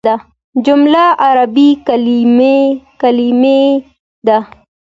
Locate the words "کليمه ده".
2.99-4.37